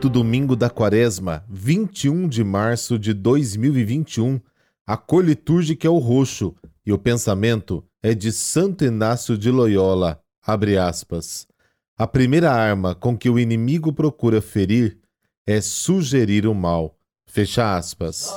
quarto 0.00 0.08
domingo 0.08 0.56
da 0.56 0.70
quaresma, 0.70 1.44
21 1.46 2.26
de 2.26 2.42
março 2.42 2.98
de 2.98 3.12
2021. 3.12 4.40
A 4.86 4.96
cor 4.96 5.22
litúrgica 5.22 5.86
é 5.86 5.90
o 5.90 5.98
roxo 5.98 6.54
e 6.86 6.90
o 6.90 6.96
pensamento 6.96 7.84
é 8.02 8.14
de 8.14 8.32
Santo 8.32 8.82
Inácio 8.82 9.36
de 9.36 9.50
Loyola. 9.50 10.18
Abre 10.42 10.78
aspas. 10.78 11.46
A 11.98 12.06
primeira 12.06 12.50
arma 12.50 12.94
com 12.94 13.14
que 13.14 13.28
o 13.28 13.38
inimigo 13.38 13.92
procura 13.92 14.40
ferir 14.40 14.96
é 15.46 15.60
sugerir 15.60 16.46
o 16.46 16.54
mal. 16.54 16.96
Fecha 17.26 17.76
aspas. 17.76 18.32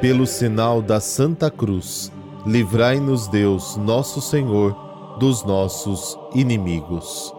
Pelo 0.00 0.24
sinal 0.24 0.80
da 0.80 1.00
Santa 1.00 1.50
Cruz, 1.50 2.12
livrai-nos 2.46 3.26
Deus, 3.26 3.76
nosso 3.76 4.20
Senhor, 4.20 4.89
dos 5.20 5.44
nossos 5.44 6.18
inimigos. 6.34 7.30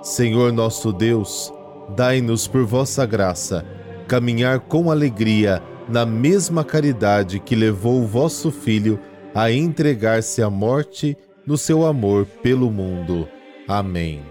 Senhor 0.00 0.52
nosso 0.52 0.92
Deus, 0.92 1.52
dai-nos 1.96 2.46
por 2.46 2.64
vossa 2.64 3.04
graça 3.04 3.66
caminhar 4.06 4.60
com 4.60 4.88
alegria 4.88 5.60
na 5.88 6.06
mesma 6.06 6.62
caridade 6.62 7.40
que 7.40 7.56
levou 7.56 8.02
o 8.02 8.06
vosso 8.06 8.52
Filho 8.52 9.00
a 9.34 9.50
entregar-se 9.50 10.42
à 10.42 10.48
morte 10.48 11.16
no 11.44 11.58
seu 11.58 11.84
amor 11.84 12.24
pelo 12.40 12.70
mundo. 12.70 13.28
Amém. 13.66 14.22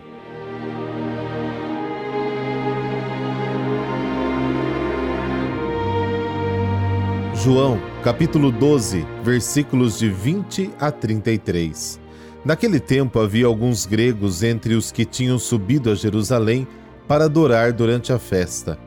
João, 7.36 7.78
capítulo 8.02 8.50
12, 8.50 9.06
versículos 9.22 10.00
de 10.00 10.10
20 10.10 10.72
a 10.80 10.90
33. 10.90 12.03
Naquele 12.46 12.80
tempo 12.80 13.20
havia 13.20 13.46
alguns 13.46 13.86
gregos 13.86 14.44
entre 14.44 14.76
os 14.76 14.92
que 14.92 15.06
tinham 15.06 15.40
subido 15.40 15.90
a 15.90 15.96
Jerusalém 15.96 16.68
para 17.08 17.26
adorar 17.26 17.72
durante 17.72 18.12
a 18.12 18.20
festa. 18.20 18.78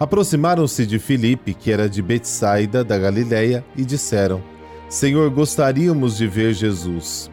Aproximaram-se 0.00 0.86
de 0.86 0.98
Filipe, 0.98 1.54
que 1.54 1.70
era 1.70 1.88
de 1.88 2.02
Betsaida, 2.02 2.82
da 2.82 2.98
Galiléia, 2.98 3.64
e 3.76 3.84
disseram: 3.84 4.42
Senhor, 4.88 5.30
gostaríamos 5.30 6.16
de 6.16 6.26
ver 6.26 6.54
Jesus. 6.54 7.30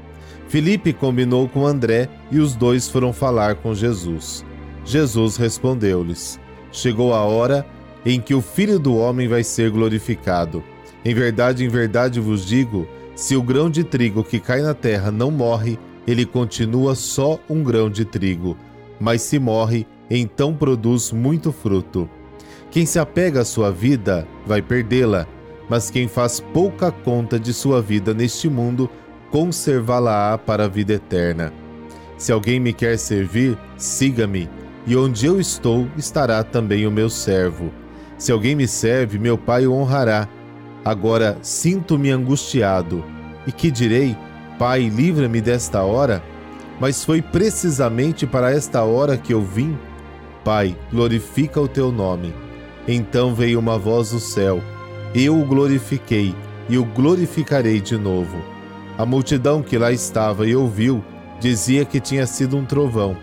Filipe 0.48 0.94
combinou 0.94 1.48
com 1.48 1.66
André 1.66 2.10
e 2.32 2.40
os 2.40 2.56
dois 2.56 2.88
foram 2.88 3.14
falar 3.14 3.56
com 3.56 3.74
Jesus. 3.74 4.46
Jesus 4.84 5.38
respondeu-lhes: 5.38 6.40
Chegou 6.72 7.14
a 7.14 7.22
hora 7.22 7.66
em 8.06 8.20
que 8.20 8.34
o 8.34 8.42
Filho 8.42 8.80
do 8.80 8.96
Homem 8.96 9.28
vai 9.28 9.44
ser 9.44 9.70
glorificado. 9.70 10.64
Em 11.04 11.14
verdade, 11.14 11.64
em 11.64 11.68
verdade 11.68 12.20
vos 12.20 12.46
digo: 12.46 12.88
se 13.20 13.36
o 13.36 13.44
grão 13.44 13.70
de 13.70 13.84
trigo 13.84 14.24
que 14.24 14.40
cai 14.40 14.62
na 14.62 14.74
terra 14.74 15.12
não 15.12 15.30
morre, 15.30 15.78
ele 16.08 16.26
continua 16.26 16.96
só 16.96 17.38
um 17.50 17.62
grão 17.62 17.90
de 17.90 18.06
trigo. 18.06 18.58
Mas 18.98 19.22
se 19.24 19.38
morre, 19.38 19.86
então 20.10 20.56
produz 20.56 21.12
muito 21.12 21.52
fruto. 21.52 22.10
Quem 22.72 22.86
se 22.86 22.98
apega 22.98 23.42
à 23.42 23.46
sua 23.46 23.74
vida 23.74 24.26
vai 24.46 24.62
perdê-la, 24.62 25.28
mas 25.70 25.92
quem 25.92 26.08
faz 26.08 26.40
pouca 26.40 26.94
conta 26.94 27.38
de 27.38 27.54
sua 27.54 27.82
vida 27.82 28.14
neste 28.14 28.48
mundo, 28.48 28.90
conservá-la-á 29.30 30.38
para 30.38 30.64
a 30.64 30.70
vida 30.70 30.94
eterna. 30.94 31.52
Se 32.18 32.32
alguém 32.32 32.58
me 32.58 32.72
quer 32.72 32.98
servir, 32.98 33.58
siga-me, 33.76 34.50
e 34.88 34.96
onde 34.96 35.26
eu 35.26 35.42
estou 35.42 35.90
estará 35.98 36.42
também 36.42 36.88
o 36.88 36.92
meu 36.92 37.10
servo. 37.10 37.70
Se 38.18 38.32
alguém 38.32 38.56
me 38.56 38.66
serve, 38.66 39.20
meu 39.20 39.38
Pai 39.38 39.68
o 39.68 39.74
honrará. 39.74 40.26
Agora 40.84 41.38
sinto-me 41.42 42.10
angustiado. 42.10 43.04
E 43.46 43.52
que 43.52 43.70
direi? 43.70 44.16
Pai, 44.58 44.90
livra-me 44.90 45.42
desta 45.42 45.84
hora? 45.84 46.24
Mas 46.80 47.04
foi 47.04 47.22
precisamente 47.22 48.26
para 48.26 48.52
esta 48.52 48.84
hora 48.84 49.18
que 49.18 49.34
eu 49.34 49.42
vim. 49.42 49.78
Pai, 50.44 50.76
glorifica 50.92 51.60
o 51.60 51.68
teu 51.68 51.92
nome. 51.92 52.34
Então 52.88 53.36
veio 53.36 53.60
uma 53.60 53.78
voz 53.78 54.12
do 54.12 54.20
céu. 54.20 54.62
Eu 55.14 55.40
o 55.40 55.46
glorifiquei 55.46 56.36
e 56.68 56.78
o 56.78 56.86
glorificarei 56.86 57.82
de 57.82 57.98
novo. 57.98 58.38
A 58.98 59.06
multidão 59.06 59.62
que 59.62 59.78
lá 59.78 59.92
estava 59.92 60.48
e 60.48 60.56
ouviu 60.56 61.04
dizia 61.40 61.86
que 61.86 62.00
tinha 62.00 62.26
sido 62.26 62.58
um 62.58 62.66
trovão. 62.66 63.16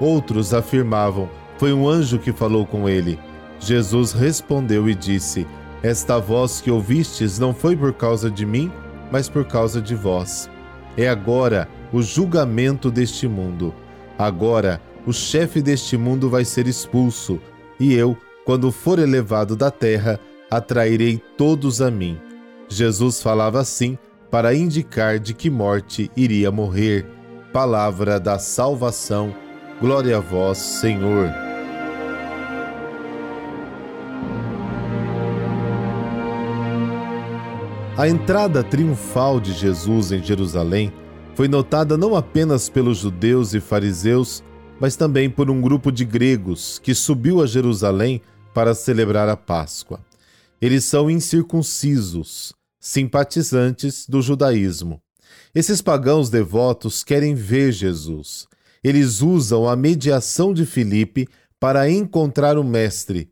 Outros 0.00 0.52
afirmavam: 0.52 1.28
foi 1.56 1.72
um 1.72 1.88
anjo 1.88 2.18
que 2.18 2.32
falou 2.32 2.66
com 2.66 2.88
ele. 2.88 3.18
Jesus 3.58 4.12
respondeu 4.12 4.88
e 4.88 4.94
disse: 4.94 5.46
Esta 5.84 6.18
voz 6.18 6.62
que 6.62 6.70
ouvistes 6.70 7.38
não 7.38 7.52
foi 7.52 7.76
por 7.76 7.92
causa 7.92 8.30
de 8.30 8.46
mim, 8.46 8.72
mas 9.12 9.28
por 9.28 9.44
causa 9.44 9.82
de 9.82 9.94
vós. 9.94 10.48
É 10.96 11.10
agora 11.10 11.68
o 11.92 12.00
julgamento 12.00 12.90
deste 12.90 13.28
mundo. 13.28 13.74
Agora 14.16 14.80
o 15.06 15.12
chefe 15.12 15.60
deste 15.60 15.98
mundo 15.98 16.30
vai 16.30 16.42
ser 16.42 16.66
expulso, 16.66 17.38
e 17.78 17.92
eu, 17.92 18.16
quando 18.46 18.72
for 18.72 18.98
elevado 18.98 19.54
da 19.54 19.70
terra, 19.70 20.18
atrairei 20.50 21.20
todos 21.36 21.82
a 21.82 21.90
mim. 21.90 22.18
Jesus 22.66 23.20
falava 23.20 23.60
assim 23.60 23.98
para 24.30 24.54
indicar 24.54 25.18
de 25.18 25.34
que 25.34 25.50
morte 25.50 26.10
iria 26.16 26.50
morrer. 26.50 27.04
Palavra 27.52 28.18
da 28.18 28.38
salvação. 28.38 29.34
Glória 29.82 30.16
a 30.16 30.20
vós, 30.20 30.56
Senhor. 30.56 31.53
A 37.96 38.08
entrada 38.08 38.64
triunfal 38.64 39.38
de 39.38 39.52
Jesus 39.52 40.10
em 40.10 40.20
Jerusalém 40.20 40.92
foi 41.36 41.46
notada 41.46 41.96
não 41.96 42.16
apenas 42.16 42.68
pelos 42.68 42.98
judeus 42.98 43.54
e 43.54 43.60
fariseus, 43.60 44.42
mas 44.80 44.96
também 44.96 45.30
por 45.30 45.48
um 45.48 45.60
grupo 45.60 45.92
de 45.92 46.04
gregos 46.04 46.80
que 46.80 46.92
subiu 46.92 47.40
a 47.40 47.46
Jerusalém 47.46 48.20
para 48.52 48.74
celebrar 48.74 49.28
a 49.28 49.36
Páscoa. 49.36 50.04
Eles 50.60 50.84
são 50.84 51.08
incircuncisos, 51.08 52.52
simpatizantes 52.80 54.08
do 54.08 54.20
judaísmo. 54.20 55.00
Esses 55.54 55.80
pagãos 55.80 56.28
devotos 56.28 57.04
querem 57.04 57.36
ver 57.36 57.70
Jesus. 57.70 58.48
Eles 58.82 59.22
usam 59.22 59.68
a 59.68 59.76
mediação 59.76 60.52
de 60.52 60.66
Filipe 60.66 61.28
para 61.60 61.88
encontrar 61.88 62.58
o 62.58 62.64
Mestre. 62.64 63.30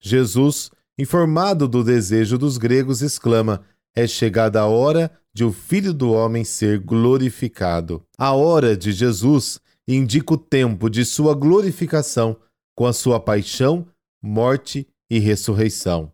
Jesus, 0.00 0.70
informado 0.96 1.66
do 1.66 1.82
desejo 1.82 2.38
dos 2.38 2.58
gregos, 2.58 3.02
exclama: 3.02 3.62
é 3.94 4.06
chegada 4.06 4.60
a 4.60 4.66
hora 4.66 5.10
de 5.32 5.44
o 5.44 5.52
Filho 5.52 5.92
do 5.92 6.12
Homem 6.12 6.44
ser 6.44 6.78
glorificado. 6.78 8.02
A 8.16 8.32
hora 8.32 8.76
de 8.76 8.92
Jesus 8.92 9.60
indica 9.86 10.34
o 10.34 10.38
tempo 10.38 10.88
de 10.88 11.04
sua 11.04 11.34
glorificação, 11.34 12.36
com 12.74 12.86
a 12.86 12.92
sua 12.92 13.20
paixão, 13.20 13.86
morte 14.22 14.86
e 15.10 15.18
ressurreição. 15.18 16.12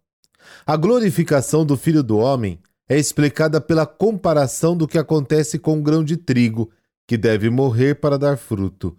A 0.67 0.77
glorificação 0.77 1.65
do 1.65 1.77
Filho 1.77 2.03
do 2.03 2.19
Homem 2.19 2.59
é 2.89 2.99
explicada 2.99 3.61
pela 3.61 3.87
comparação 3.87 4.77
do 4.77 4.89
que 4.89 4.99
acontece 4.99 5.59
com 5.59 5.79
o 5.79 5.83
grão 5.83 6.03
de 6.03 6.17
trigo, 6.17 6.71
que 7.07 7.17
deve 7.17 7.49
morrer 7.49 7.97
para 7.97 8.19
dar 8.19 8.37
fruto. 8.37 8.97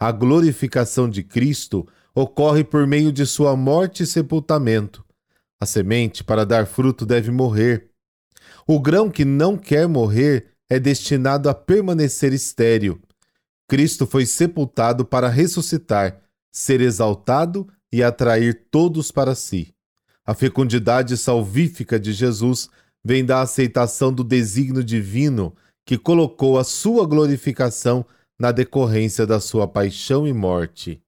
A 0.00 0.10
glorificação 0.10 1.08
de 1.08 1.22
Cristo 1.22 1.86
ocorre 2.14 2.64
por 2.64 2.86
meio 2.86 3.12
de 3.12 3.26
sua 3.26 3.56
morte 3.56 4.02
e 4.02 4.06
sepultamento. 4.06 5.04
A 5.60 5.66
semente, 5.66 6.24
para 6.24 6.44
dar 6.44 6.66
fruto, 6.66 7.04
deve 7.04 7.30
morrer. 7.30 7.90
O 8.66 8.80
grão 8.80 9.10
que 9.10 9.24
não 9.24 9.56
quer 9.56 9.86
morrer 9.86 10.46
é 10.68 10.78
destinado 10.78 11.48
a 11.48 11.54
permanecer 11.54 12.32
estéril. 12.32 13.00
Cristo 13.68 14.06
foi 14.06 14.26
sepultado 14.26 15.04
para 15.04 15.28
ressuscitar, 15.28 16.20
ser 16.52 16.80
exaltado 16.80 17.66
e 17.92 18.02
atrair 18.02 18.66
todos 18.70 19.10
para 19.10 19.34
si. 19.34 19.74
A 20.26 20.34
fecundidade 20.34 21.16
salvífica 21.16 21.98
de 21.98 22.12
Jesus 22.12 22.68
vem 23.04 23.24
da 23.24 23.42
aceitação 23.42 24.12
do 24.12 24.24
desígnio 24.24 24.82
divino 24.82 25.54
que 25.84 25.98
colocou 25.98 26.58
a 26.58 26.64
sua 26.64 27.06
glorificação 27.06 28.04
na 28.38 28.50
decorrência 28.50 29.26
da 29.26 29.38
sua 29.38 29.68
paixão 29.68 30.26
e 30.26 30.32
morte. 30.32 31.02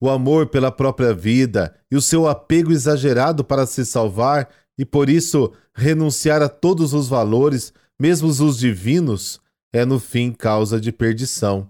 O 0.00 0.08
amor 0.08 0.46
pela 0.46 0.70
própria 0.70 1.12
vida 1.12 1.74
e 1.90 1.96
o 1.96 2.02
seu 2.02 2.28
apego 2.28 2.72
exagerado 2.72 3.44
para 3.44 3.66
se 3.66 3.84
salvar 3.84 4.48
e 4.78 4.84
por 4.84 5.08
isso 5.08 5.52
renunciar 5.74 6.42
a 6.42 6.48
todos 6.48 6.94
os 6.94 7.08
valores, 7.08 7.72
mesmo 7.98 8.28
os 8.28 8.58
divinos, 8.58 9.40
é 9.72 9.84
no 9.84 9.98
fim 9.98 10.32
causa 10.32 10.80
de 10.80 10.92
perdição. 10.92 11.68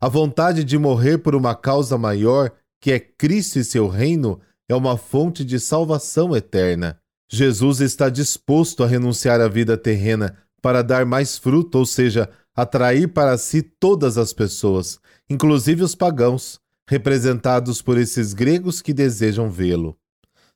A 0.00 0.08
vontade 0.08 0.64
de 0.64 0.76
morrer 0.76 1.18
por 1.18 1.34
uma 1.34 1.54
causa 1.54 1.96
maior, 1.96 2.52
que 2.80 2.92
é 2.92 2.98
Cristo 2.98 3.58
e 3.58 3.64
seu 3.64 3.88
reino, 3.88 4.40
é 4.68 4.74
uma 4.74 4.96
fonte 4.96 5.44
de 5.44 5.58
salvação 5.58 6.36
eterna. 6.36 6.98
Jesus 7.30 7.80
está 7.80 8.08
disposto 8.08 8.84
a 8.84 8.86
renunciar 8.86 9.40
à 9.40 9.48
vida 9.48 9.76
terrena 9.76 10.36
para 10.60 10.82
dar 10.82 11.06
mais 11.06 11.38
fruto, 11.38 11.78
ou 11.78 11.86
seja, 11.86 12.28
atrair 12.54 13.08
para 13.08 13.36
si 13.38 13.62
todas 13.62 14.16
as 14.18 14.32
pessoas, 14.32 14.98
inclusive 15.28 15.82
os 15.82 15.94
pagãos, 15.94 16.60
representados 16.88 17.82
por 17.82 17.98
esses 17.98 18.32
gregos 18.32 18.80
que 18.80 18.92
desejam 18.92 19.50
vê-lo. 19.50 19.96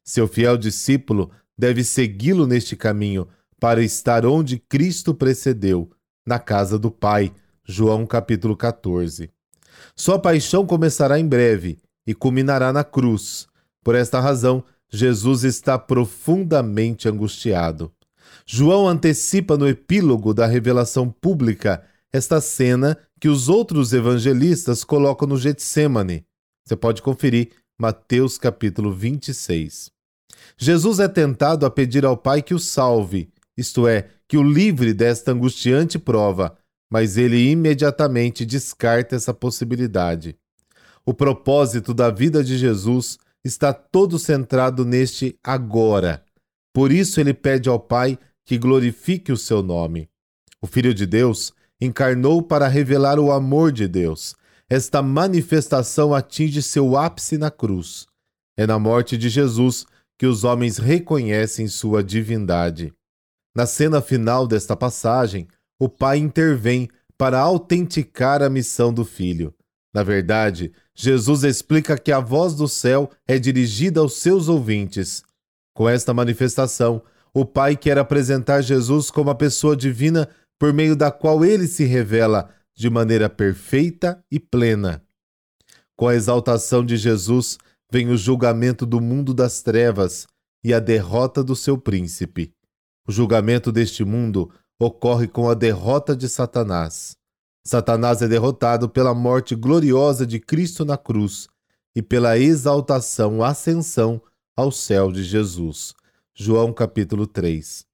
Seu 0.05 0.27
fiel 0.27 0.57
discípulo 0.57 1.31
deve 1.61 1.85
segui-lo 1.85 2.47
neste 2.47 2.75
caminho 2.75 3.29
para 3.61 3.83
estar 3.83 4.25
onde 4.25 4.59
Cristo 4.59 5.13
precedeu, 5.15 5.91
na 6.27 6.39
casa 6.39 6.79
do 6.79 6.91
Pai, 6.91 7.31
João 7.63 8.07
capítulo 8.07 8.57
14. 8.57 9.31
Sua 9.95 10.19
paixão 10.19 10.65
começará 10.65 11.21
em 11.21 11.29
breve 11.29 11.79
e 12.07 12.15
culminará 12.15 12.73
na 12.73 12.83
cruz. 12.83 13.47
Por 13.85 13.95
esta 13.95 14.19
razão, 14.19 14.65
Jesus 14.89 15.45
está 15.45 15.79
profundamente 15.79 17.07
angustiado. 17.07 17.93
João 18.47 18.89
antecipa 18.89 19.59
no 19.59 19.69
epílogo 19.69 20.33
da 20.33 20.47
revelação 20.47 21.11
pública 21.11 21.85
esta 22.11 22.41
cena 22.41 22.97
que 23.21 23.29
os 23.29 23.51
outros 23.51 23.93
evangelistas 23.93 24.83
colocam 24.83 25.29
no 25.29 25.37
Getsemane. 25.37 26.25
Você 26.65 26.75
pode 26.75 27.03
conferir 27.03 27.51
Mateus 27.79 28.39
capítulo 28.39 28.95
26. 28.95 30.00
Jesus 30.57 30.99
é 31.01 31.09
tentado 31.09 31.65
a 31.65 31.71
pedir 31.71 32.05
ao 32.05 32.17
Pai 32.17 32.43
que 32.43 32.55
o 32.55 32.59
salve, 32.59 33.31
isto 33.57 33.87
é, 33.87 34.09
que 34.29 34.37
o 34.37 34.43
livre 34.43 34.93
desta 34.93 35.33
angustiante 35.33 35.99
prova, 35.99 36.57
mas 36.91 37.17
ele 37.17 37.51
imediatamente 37.51 38.45
descarta 38.45 39.17
essa 39.17 39.33
possibilidade. 39.33 40.37
O 41.05 41.15
propósito 41.15 41.95
da 41.95 42.11
vida 42.11 42.45
de 42.45 42.59
Jesus 42.59 43.19
está 43.45 43.73
todo 43.73 44.19
centrado 44.19 44.85
neste 44.85 45.39
agora. 45.43 46.23
Por 46.73 46.93
isso 46.93 47.21
ele 47.21 47.35
pede 47.35 47.69
ao 47.69 47.81
Pai 47.81 48.19
que 48.45 48.59
glorifique 48.59 49.33
o 49.33 49.37
seu 49.37 49.63
nome. 49.63 50.09
O 50.61 50.67
Filho 50.67 50.93
de 50.93 51.07
Deus 51.07 51.53
encarnou 51.81 52.43
para 52.43 52.69
revelar 52.69 53.19
o 53.19 53.33
amor 53.33 53.73
de 53.73 53.89
Deus. 53.89 54.35
Esta 54.69 55.03
manifestação 55.03 56.15
atinge 56.15 56.63
seu 56.63 56.97
ápice 56.97 57.39
na 57.39 57.51
cruz. 57.51 58.07
É 58.57 58.67
na 58.67 58.79
morte 58.79 59.17
de 59.17 59.29
Jesus 59.29 59.87
que 60.21 60.27
os 60.27 60.45
homens 60.45 60.77
reconhecem 60.77 61.67
sua 61.67 62.05
divindade. 62.05 62.93
Na 63.57 63.65
cena 63.65 64.03
final 64.03 64.47
desta 64.47 64.77
passagem, 64.77 65.49
o 65.79 65.89
Pai 65.89 66.19
intervém 66.19 66.91
para 67.17 67.41
autenticar 67.41 68.43
a 68.43 68.51
missão 68.51 68.93
do 68.93 69.03
Filho. 69.03 69.55
Na 69.95 70.03
verdade, 70.03 70.75
Jesus 70.95 71.43
explica 71.43 71.97
que 71.97 72.13
a 72.13 72.21
voz 72.21 72.55
do 72.55 72.69
céu 72.69 73.09
é 73.27 73.39
dirigida 73.39 74.01
aos 74.01 74.19
seus 74.19 74.47
ouvintes. 74.47 75.23
Com 75.73 75.89
esta 75.89 76.13
manifestação, 76.13 77.03
o 77.33 77.47
Pai 77.47 77.75
quer 77.75 77.97
apresentar 77.97 78.61
Jesus 78.61 79.11
como 79.11 79.31
a 79.31 79.35
pessoa 79.35 79.75
divina 79.75 80.29
por 80.59 80.71
meio 80.71 80.95
da 80.95 81.11
qual 81.11 81.43
ele 81.43 81.67
se 81.67 81.85
revela 81.85 82.51
de 82.77 82.91
maneira 82.91 83.31
perfeita 83.31 84.23
e 84.31 84.39
plena. 84.39 85.03
Com 85.97 86.09
a 86.09 86.15
exaltação 86.15 86.85
de 86.85 86.99
Jesus 86.99 87.57
vem 87.91 88.09
o 88.09 88.17
julgamento 88.17 88.87
do 88.87 89.01
mundo 89.01 89.35
das 89.35 89.63
trevas 89.63 90.27
e 90.63 90.73
a 90.73 90.79
derrota 90.79 91.43
do 91.43 91.57
seu 91.57 91.77
príncipe. 91.77 92.53
O 93.07 93.13
julgamento 93.13 93.73
deste 93.73 94.05
mundo 94.05 94.51
ocorre 94.79 95.27
com 95.27 95.49
a 95.49 95.55
derrota 95.55 96.17
de 96.17 96.29
Satanás. 96.29 97.17
Satanás 97.67 98.23
é 98.23 98.29
derrotado 98.29 98.89
pela 98.89 99.15
morte 99.15 99.55
gloriosa 99.55 100.27
de 100.27 100.39
Cristo 100.41 100.85
na 100.85 100.97
cruz 100.97 101.49
e 101.95 102.01
pela 102.01 102.39
exaltação, 102.39 103.43
ascensão 103.43 104.23
ao 104.57 104.71
céu 104.71 105.13
de 105.13 105.23
Jesus. 105.23 105.95
João 106.35 106.73
capítulo 106.73 107.27
3. 107.27 107.85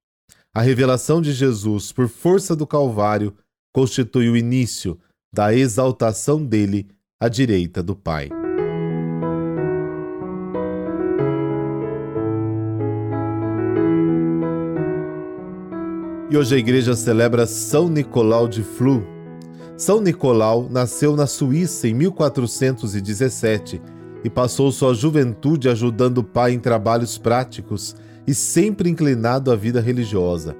A 0.54 0.62
revelação 0.62 1.20
de 1.20 1.32
Jesus 1.32 1.92
por 1.92 2.08
força 2.08 2.54
do 2.54 2.66
Calvário 2.66 3.34
constitui 3.72 4.28
o 4.28 4.36
início 4.36 4.98
da 5.32 5.52
exaltação 5.52 6.44
dele 6.44 6.88
à 7.20 7.28
direita 7.28 7.82
do 7.82 7.96
Pai. 7.96 8.45
Hoje 16.36 16.54
a 16.54 16.58
igreja 16.58 16.94
celebra 16.94 17.46
São 17.46 17.88
Nicolau 17.88 18.46
de 18.46 18.62
Flu, 18.62 19.02
são 19.76 20.00
Nicolau 20.00 20.68
nasceu 20.70 21.16
na 21.16 21.26
Suíça 21.26 21.86
em 21.88 21.94
1417 21.94 23.80
e 24.24 24.28
passou 24.28 24.70
sua 24.70 24.94
juventude 24.94 25.68
ajudando 25.68 26.18
o 26.18 26.24
pai 26.24 26.52
em 26.52 26.58
trabalhos 26.58 27.16
práticos 27.18 27.96
e 28.26 28.34
sempre 28.34 28.88
inclinado 28.88 29.50
à 29.50 29.56
vida 29.56 29.80
religiosa. 29.80 30.56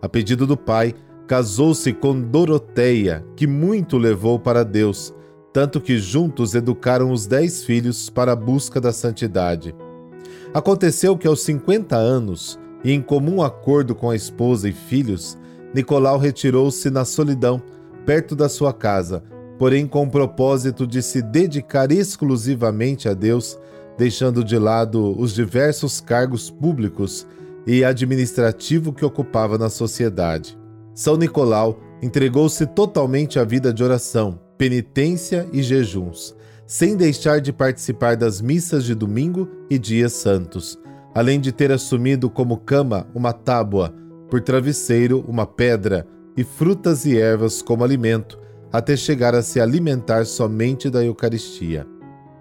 A 0.00 0.08
pedido 0.08 0.46
do 0.46 0.56
pai, 0.56 0.94
casou-se 1.26 1.92
com 1.92 2.20
Doroteia, 2.20 3.24
que 3.34 3.46
muito 3.46 3.98
levou 3.98 4.38
para 4.38 4.62
Deus, 4.62 5.14
tanto 5.52 5.80
que 5.80 5.98
juntos 5.98 6.54
educaram 6.54 7.10
os 7.10 7.26
dez 7.26 7.64
filhos 7.64 8.08
para 8.08 8.32
a 8.32 8.36
busca 8.36 8.80
da 8.80 8.92
santidade. 8.92 9.74
Aconteceu 10.52 11.16
que 11.16 11.26
aos 11.26 11.42
50 11.42 11.96
anos, 11.96 12.58
e 12.84 12.92
em 12.92 13.00
comum 13.00 13.42
acordo 13.42 13.94
com 13.94 14.10
a 14.10 14.16
esposa 14.16 14.68
e 14.68 14.72
filhos, 14.72 15.36
Nicolau 15.74 16.18
retirou-se 16.18 16.90
na 16.90 17.04
solidão 17.04 17.62
perto 18.04 18.34
da 18.34 18.48
sua 18.48 18.72
casa, 18.72 19.22
porém 19.58 19.86
com 19.86 20.04
o 20.04 20.10
propósito 20.10 20.86
de 20.86 21.02
se 21.02 21.20
dedicar 21.20 21.92
exclusivamente 21.92 23.08
a 23.08 23.14
Deus, 23.14 23.58
deixando 23.98 24.42
de 24.42 24.58
lado 24.58 25.14
os 25.20 25.34
diversos 25.34 26.00
cargos 26.00 26.50
públicos 26.50 27.26
e 27.66 27.84
administrativo 27.84 28.92
que 28.92 29.04
ocupava 29.04 29.58
na 29.58 29.68
sociedade. 29.68 30.58
São 30.94 31.16
Nicolau 31.16 31.78
entregou-se 32.02 32.66
totalmente 32.66 33.38
à 33.38 33.44
vida 33.44 33.72
de 33.72 33.84
oração, 33.84 34.40
penitência 34.56 35.46
e 35.52 35.62
jejuns, 35.62 36.34
sem 36.66 36.96
deixar 36.96 37.40
de 37.40 37.52
participar 37.52 38.16
das 38.16 38.40
missas 38.40 38.84
de 38.84 38.94
domingo 38.94 39.48
e 39.68 39.78
dias 39.78 40.14
santos, 40.14 40.78
além 41.14 41.40
de 41.40 41.52
ter 41.52 41.72
assumido 41.72 42.30
como 42.30 42.56
cama 42.56 43.06
uma 43.14 43.32
tábua, 43.32 43.94
por 44.28 44.40
travesseiro 44.40 45.24
uma 45.26 45.46
pedra, 45.46 46.06
e 46.36 46.44
frutas 46.44 47.04
e 47.04 47.18
ervas 47.18 47.60
como 47.60 47.82
alimento, 47.82 48.38
até 48.72 48.96
chegar 48.96 49.34
a 49.34 49.42
se 49.42 49.60
alimentar 49.60 50.24
somente 50.24 50.88
da 50.88 51.04
Eucaristia. 51.04 51.86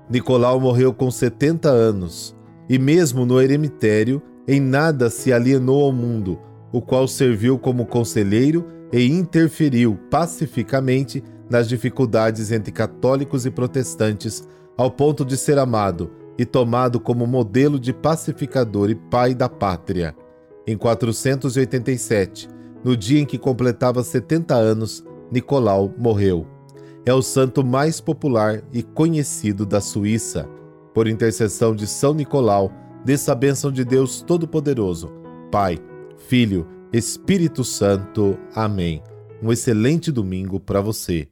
Nicolau 0.10 0.60
morreu 0.60 0.94
com 0.94 1.10
70 1.10 1.69
anos, 1.69 2.36
e 2.69 2.77
mesmo 2.77 3.25
no 3.25 3.42
eremitério, 3.42 4.21
em 4.48 4.60
nada 4.60 5.10
se 5.10 5.33
alienou 5.33 5.83
ao 5.83 5.92
mundo, 5.92 6.39
o 6.71 6.81
qual 6.81 7.07
serviu 7.07 7.57
como 7.57 7.86
conselheiro 7.86 8.66
e 8.94 9.06
interferiu 9.07 9.98
pacificamente 10.10 11.24
nas 11.50 11.68
dificuldades 11.68 12.51
entre 12.51 12.71
católicos 12.71 13.45
e 13.45 13.51
protestantes, 13.51 14.48
ao 14.77 14.92
ponto 14.92 15.25
de 15.25 15.36
ser 15.36 15.57
amado 15.57 16.19
e 16.39 16.45
tomado 16.45 17.01
como 17.01 17.27
modelo 17.27 17.77
de 17.77 17.91
pacificador 17.91 18.89
e 18.89 18.95
pai 18.95 19.36
da 19.36 19.50
pátria. 19.50 20.16
Em 20.66 20.78
487, 20.78 22.47
no 22.81 22.95
dia 22.95 23.19
em 23.19 23.25
que 23.25 23.37
completava 23.37 24.02
70 24.02 24.56
anos, 24.56 25.04
Nicolau 25.30 25.94
morreu. 25.97 26.47
É 27.06 27.13
o 27.13 27.21
santo 27.21 27.61
mais 27.61 27.99
popular 27.99 28.63
e 28.71 28.81
conhecido 28.81 29.66
da 29.66 29.81
Suíça. 29.81 30.47
Por 30.94 31.09
intercessão 31.09 31.75
de 31.75 31.85
São 31.85 32.13
Nicolau, 32.13 32.71
dessa 33.04 33.35
bênção 33.35 33.69
de 33.69 33.83
Deus 33.83 34.21
Todo-Poderoso, 34.21 35.11
Pai, 35.52 35.78
Filho, 36.30 36.66
Espírito 36.94 37.66
Santo. 37.66 38.37
Amém. 38.56 39.04
Um 39.44 39.52
excelente 39.52 40.09
domingo 40.09 40.57
para 40.57 40.80
você. 40.80 41.28